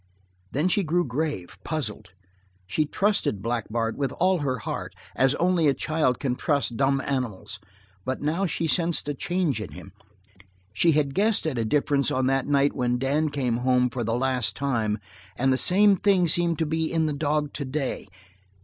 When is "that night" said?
12.25-12.73